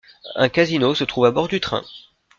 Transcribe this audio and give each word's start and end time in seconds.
Un 0.33 0.49
casino 0.49 0.95
se 0.95 1.03
trouve 1.03 1.25
à 1.25 1.31
bord 1.31 1.47
du 1.47 1.59
train. 1.59 1.83